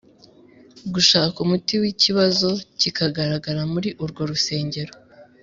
gushaka 0.93 1.35
umuti 1.45 1.73
w 1.81 1.83
ikibazo 1.93 2.49
kigaragara 2.79 3.61
muri 3.73 3.89
urwo 4.03 4.21
rusengero. 4.31 4.93